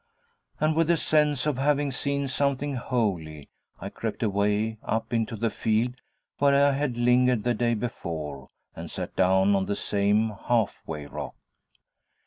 And 0.59 0.75
with 0.75 0.87
the 0.87 0.97
sense 0.97 1.45
of 1.45 1.59
having 1.59 1.91
seen 1.91 2.27
something 2.27 2.73
holy, 2.75 3.49
I 3.79 3.89
crept 3.89 4.23
away 4.23 4.79
up 4.81 5.13
into 5.13 5.35
the 5.35 5.51
field 5.51 5.93
where 6.39 6.69
I 6.69 6.71
had 6.71 6.97
lingered 6.97 7.43
the 7.43 7.53
day 7.53 7.75
before, 7.75 8.47
and 8.75 8.89
sat 8.89 9.15
down 9.15 9.55
on 9.55 9.67
the 9.67 9.75
same 9.75 10.29
halfway 10.47 11.05
rock. 11.05 11.35